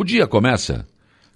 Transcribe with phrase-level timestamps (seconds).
[0.00, 0.86] O dia começa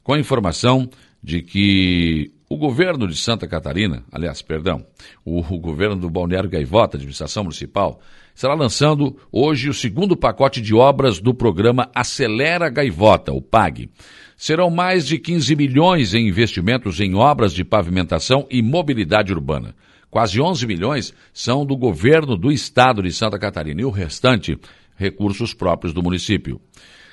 [0.05, 0.89] com a informação
[1.21, 4.87] de que o governo de Santa Catarina, aliás, perdão,
[5.25, 8.01] o, governo do Balneário Gaivota, administração municipal,
[8.33, 13.91] estará lançando hoje o segundo pacote de obras do programa Acelera Gaivota, o PAG.
[14.37, 19.75] Serão mais de 15 milhões em investimentos em obras de pavimentação e mobilidade urbana.
[20.09, 24.57] Quase 11 milhões são do governo do estado de Santa Catarina e o restante,
[24.97, 26.61] recursos próprios do município.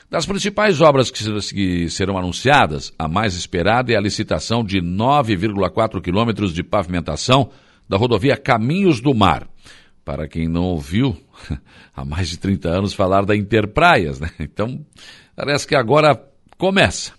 [0.10, 6.52] Das principais obras que serão anunciadas, a mais esperada é a licitação de 9,4 quilômetros
[6.52, 7.52] de pavimentação
[7.88, 9.48] da rodovia Caminhos do Mar.
[10.04, 11.16] Para quem não ouviu,
[11.96, 14.32] há mais de 30 anos falar da Interpraias, né?
[14.40, 14.84] Então,
[15.36, 16.20] parece que agora
[16.58, 17.14] começa.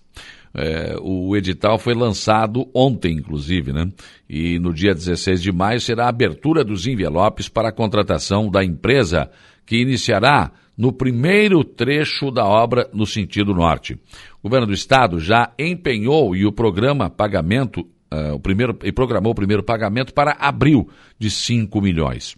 [0.52, 3.88] É, o edital foi lançado ontem, inclusive, né?
[4.28, 8.64] E no dia 16 de maio será a abertura dos envelopes para a contratação da
[8.64, 9.30] empresa
[9.64, 10.50] que iniciará
[10.80, 14.01] no primeiro trecho da obra no sentido norte.
[14.43, 19.33] O governo do estado já empenhou e o programa pagamento uh, o primeiro e programou
[19.33, 22.34] o primeiro pagamento para abril de 5 milhões.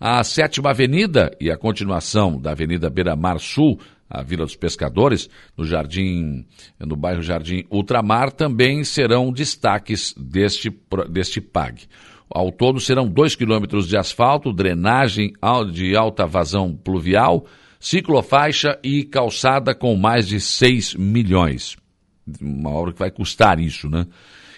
[0.00, 5.28] A sétima avenida e a continuação da Avenida Beira Mar Sul, a Vila dos Pescadores,
[5.54, 6.46] no Jardim,
[6.80, 10.74] no bairro Jardim Ultramar, também serão destaques deste,
[11.10, 11.82] deste PAG.
[12.30, 15.34] Ao todo serão 2 quilômetros de asfalto, drenagem
[15.70, 17.44] de alta vazão pluvial,
[17.82, 21.76] ciclofaixa e calçada com mais de 6 milhões.
[22.40, 24.06] Uma obra que vai custar isso, né?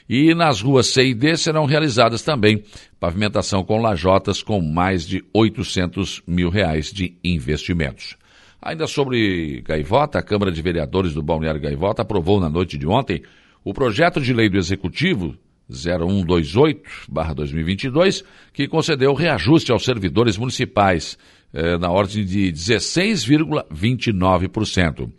[0.06, 2.62] E nas ruas C e D serão realizadas também
[3.00, 8.14] pavimentação com lajotas com mais de 800 mil reais de investimentos.
[8.60, 13.22] Ainda sobre Gaivota, a Câmara de Vereadores do Balneário Gaivota aprovou na noite de ontem
[13.64, 15.34] o projeto de lei do Executivo
[15.70, 21.16] 0128-2022, que concedeu reajuste aos servidores municipais
[21.54, 25.10] eh, na ordem de 16,29%.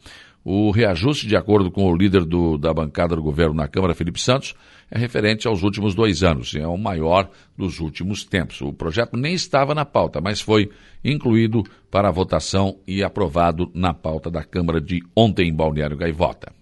[0.44, 4.22] O reajuste, de acordo com o líder do, da bancada do governo na Câmara, Felipe
[4.22, 4.53] Santos,
[4.91, 8.61] é referente aos últimos dois anos, é o maior dos últimos tempos.
[8.61, 10.69] O projeto nem estava na pauta, mas foi
[11.03, 16.53] incluído para votação e aprovado na pauta da Câmara de ontem em Balneário Gaivota.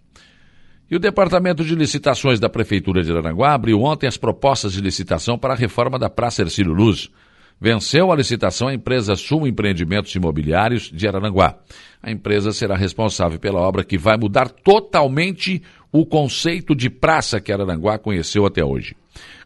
[0.89, 5.37] E o Departamento de Licitações da Prefeitura de Aranaguá abriu ontem as propostas de licitação
[5.37, 7.09] para a reforma da Praça Ercílio Luz.
[7.63, 11.59] Venceu a licitação a empresa Sul Empreendimentos Imobiliários de Arananguá.
[12.01, 17.53] A empresa será responsável pela obra que vai mudar totalmente o conceito de praça que
[17.53, 18.97] Arananguá conheceu até hoje.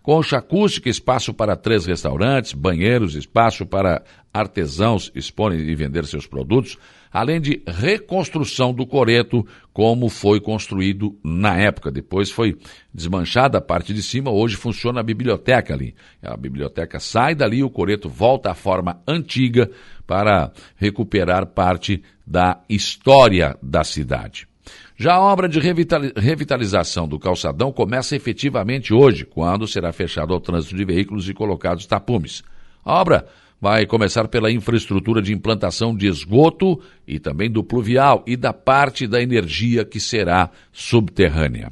[0.01, 4.01] Concha acústica, espaço para três restaurantes, banheiros, espaço para
[4.33, 6.75] artesãos exporem e vender seus produtos,
[7.11, 11.91] além de reconstrução do coreto, como foi construído na época.
[11.91, 12.57] Depois foi
[12.93, 15.95] desmanchada a parte de cima, hoje funciona a biblioteca ali.
[16.21, 19.69] A biblioteca sai dali, o coreto volta à forma antiga
[20.05, 24.47] para recuperar parte da história da cidade.
[24.95, 30.75] Já a obra de revitalização do calçadão começa efetivamente hoje, quando será fechado ao trânsito
[30.75, 32.43] de veículos e colocados tapumes.
[32.83, 33.27] A obra
[33.59, 39.07] vai começar pela infraestrutura de implantação de esgoto e também do pluvial e da parte
[39.07, 41.71] da energia que será subterrânea.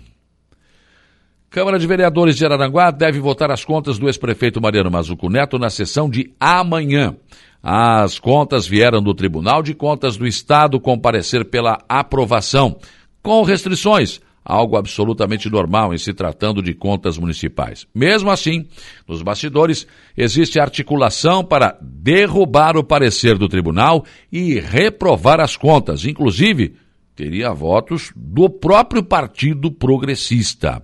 [1.50, 5.70] Câmara de Vereadores de Araranguá deve votar as contas do ex-prefeito Mariano Mazuco Neto na
[5.70, 7.16] sessão de amanhã.
[7.64, 12.78] As contas vieram do Tribunal de Contas do Estado comparecer pela aprovação
[13.24, 17.88] com restrições, algo absolutamente normal em se tratando de contas municipais.
[17.96, 18.68] Mesmo assim,
[19.08, 26.76] nos bastidores, existe articulação para derrubar o parecer do tribunal e reprovar as contas, inclusive
[27.16, 30.84] teria votos do próprio Partido Progressista.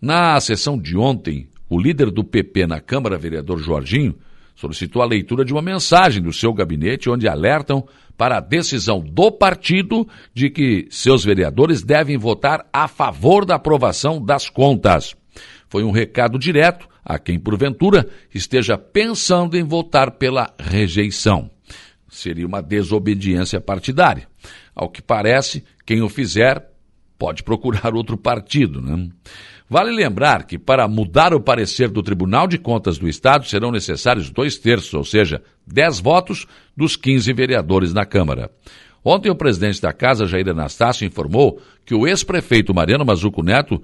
[0.00, 4.14] Na sessão de ontem, o líder do PP na Câmara, vereador Jorginho,
[4.54, 7.86] solicitou a leitura de uma mensagem do seu gabinete onde alertam
[8.16, 14.24] para a decisão do partido de que seus vereadores devem votar a favor da aprovação
[14.24, 15.14] das contas.
[15.68, 21.50] Foi um recado direto a quem, porventura, esteja pensando em votar pela rejeição.
[22.08, 24.28] Seria uma desobediência partidária.
[24.74, 26.71] Ao que parece, quem o fizer
[27.22, 28.82] pode procurar outro partido.
[28.82, 29.08] Né?
[29.70, 34.28] Vale lembrar que, para mudar o parecer do Tribunal de Contas do Estado, serão necessários
[34.28, 38.50] dois terços, ou seja, dez votos dos 15 vereadores na Câmara.
[39.04, 43.80] Ontem, o presidente da Casa, Jair Anastácio, informou que o ex-prefeito Mariano Mazuco Neto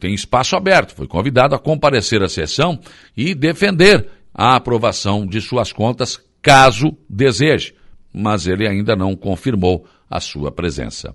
[0.00, 2.80] tem espaço aberto, foi convidado a comparecer à sessão
[3.14, 7.74] e defender a aprovação de suas contas, caso deseje,
[8.14, 11.14] mas ele ainda não confirmou a sua presença.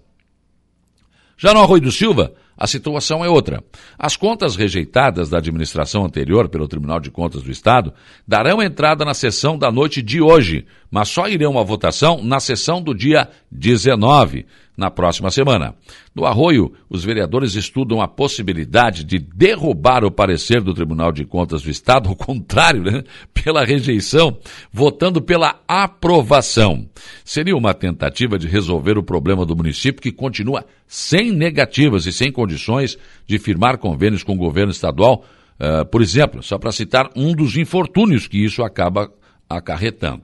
[1.38, 3.64] Já no Arroio do Silva, a situação é outra.
[3.98, 7.94] As contas rejeitadas da administração anterior pelo Tribunal de Contas do Estado
[8.28, 12.82] darão entrada na sessão da noite de hoje, mas só irão à votação na sessão
[12.82, 14.46] do dia 19,
[14.76, 15.76] na próxima semana.
[16.16, 21.62] No Arroio, os vereadores estudam a possibilidade de derrubar o parecer do Tribunal de Contas
[21.62, 23.04] do Estado, ao contrário, né?
[23.34, 24.38] pela rejeição,
[24.72, 26.88] votando pela aprovação.
[27.24, 32.32] Seria uma tentativa de resolver o problema do município que continua sem negativas e sem
[32.44, 35.26] condições de firmar convênios com o governo estadual,
[35.60, 39.10] uh, por exemplo, só para citar um dos infortúnios que isso acaba
[39.50, 40.24] acarretando.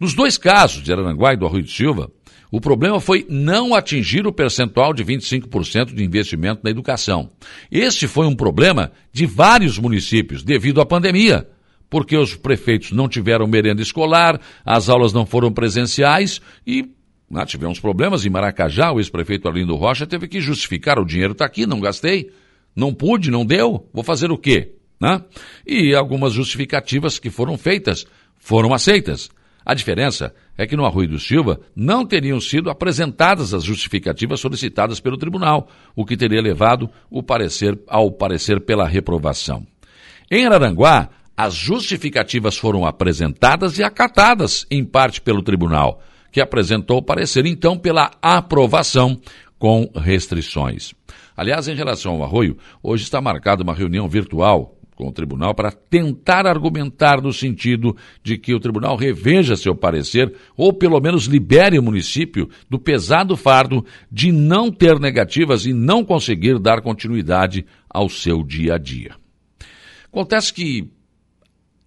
[0.00, 2.10] Nos dois casos, de Araranguá e do Arroio de Silva,
[2.50, 7.30] o problema foi não atingir o percentual de 25% de investimento na educação.
[7.70, 11.48] Este foi um problema de vários municípios devido à pandemia,
[11.90, 16.88] porque os prefeitos não tiveram merenda escolar, as aulas não foram presenciais e
[17.36, 18.92] ah, tivemos problemas em Maracajá.
[18.92, 22.30] O ex-prefeito Arlindo Rocha teve que justificar: o dinheiro está aqui, não gastei,
[22.74, 24.74] não pude, não deu, vou fazer o quê?
[25.00, 25.22] Né?
[25.66, 28.06] E algumas justificativas que foram feitas
[28.38, 29.30] foram aceitas.
[29.64, 35.00] A diferença é que no Arroio do Silva não teriam sido apresentadas as justificativas solicitadas
[35.00, 39.66] pelo tribunal, o que teria levado o parecer ao parecer pela reprovação.
[40.30, 46.02] Em Araranguá, as justificativas foram apresentadas e acatadas em parte pelo tribunal,
[46.34, 49.16] que apresentou parecer então pela aprovação
[49.56, 50.92] com restrições.
[51.36, 55.70] Aliás, em relação ao Arroio, hoje está marcada uma reunião virtual com o tribunal para
[55.70, 61.78] tentar argumentar no sentido de que o tribunal reveja seu parecer ou pelo menos libere
[61.78, 68.08] o município do pesado fardo de não ter negativas e não conseguir dar continuidade ao
[68.08, 69.14] seu dia a dia.
[70.10, 70.90] Acontece que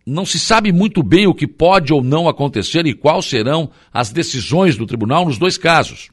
[0.09, 4.09] não se sabe muito bem o que pode ou não acontecer e quais serão as
[4.09, 6.09] decisões do tribunal nos dois casos.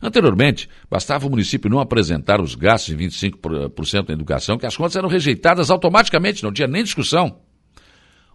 [0.00, 4.94] Anteriormente, bastava o município não apresentar os gastos de 25% na educação, que as contas
[4.94, 7.40] eram rejeitadas automaticamente, não tinha nem discussão.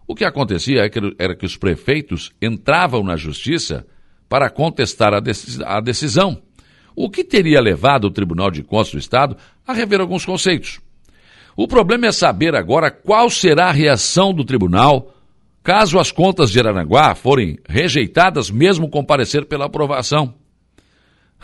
[0.06, 0.82] O que acontecia
[1.18, 3.86] era que os prefeitos entravam na justiça
[4.28, 6.42] para contestar a decisão,
[6.94, 9.34] o que teria levado o Tribunal de Contas do Estado
[9.66, 10.83] a rever alguns conceitos.
[11.56, 15.12] O problema é saber agora qual será a reação do tribunal
[15.62, 20.34] caso as contas de Aranaguá forem rejeitadas, mesmo com parecer pela aprovação.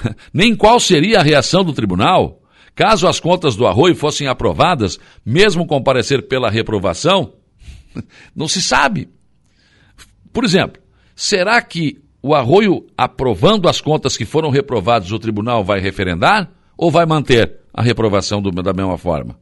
[0.33, 2.39] Nem qual seria a reação do tribunal
[2.75, 7.35] caso as contas do arroio fossem aprovadas, mesmo com parecer pela reprovação?
[8.35, 9.09] Não se sabe.
[10.33, 10.81] Por exemplo,
[11.15, 16.91] será que o arroio, aprovando as contas que foram reprovadas, o tribunal vai referendar ou
[16.91, 19.39] vai manter a reprovação do, da mesma forma?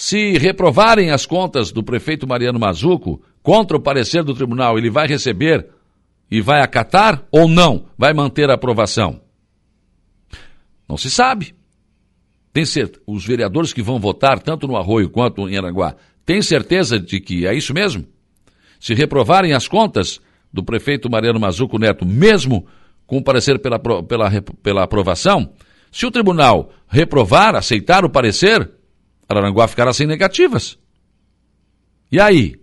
[0.00, 5.08] Se reprovarem as contas do prefeito Mariano Mazuco contra o parecer do tribunal, ele vai
[5.08, 5.70] receber
[6.30, 7.86] e vai acatar ou não?
[7.98, 9.20] Vai manter a aprovação?
[10.88, 11.52] Não se sabe.
[12.52, 16.96] Tem certeza, os vereadores que vão votar, tanto no Arroio quanto em Aranguá, têm certeza
[17.00, 18.06] de que é isso mesmo?
[18.78, 20.20] Se reprovarem as contas
[20.52, 22.68] do prefeito Mariano Mazuco Neto, mesmo
[23.04, 24.30] com parecer pela, pela,
[24.62, 25.54] pela aprovação,
[25.90, 28.77] se o tribunal reprovar, aceitar o parecer,
[29.28, 30.78] Araranguá ficará sem negativas.
[32.10, 32.54] E aí?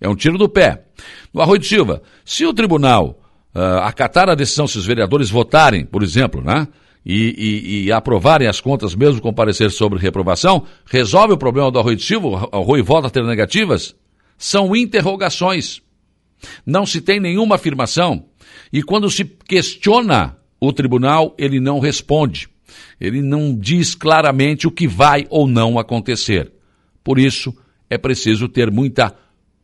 [0.00, 0.84] É um tiro do pé.
[1.32, 3.20] No Arroio de Silva, se o tribunal
[3.54, 6.66] uh, acatar a decisão, se os vereadores votarem, por exemplo, né,
[7.04, 11.78] e, e, e, aprovarem as contas mesmo com parecer sobre reprovação, resolve o problema do
[11.78, 13.94] Arroio de Silva, o Arroio volta a ter negativas?
[14.38, 15.82] São interrogações.
[16.64, 18.24] Não se tem nenhuma afirmação.
[18.72, 22.48] E quando se questiona o tribunal, ele não responde.
[23.00, 26.52] Ele não diz claramente o que vai ou não acontecer.
[27.02, 27.54] Por isso,
[27.88, 29.14] é preciso ter muita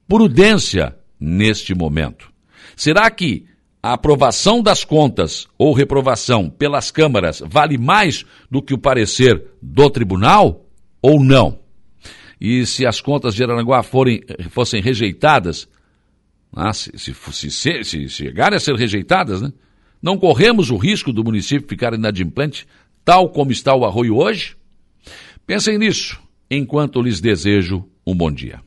[0.07, 2.31] prudência neste momento.
[2.77, 3.47] Será que
[3.83, 9.88] a aprovação das contas ou reprovação pelas câmaras vale mais do que o parecer do
[9.88, 10.67] tribunal
[11.00, 11.59] ou não?
[12.41, 15.69] E se as contas de Aranaguá forem, fossem rejeitadas,
[16.53, 17.15] ah, se, se,
[17.50, 19.53] se, se, chegarem a ser rejeitadas, né,
[20.00, 22.67] não corremos o risco do município ficar inadimplente,
[23.09, 24.55] tal como está o arroio hoje?
[25.47, 28.61] Pensem nisso, enquanto lhes desejo um bom dia.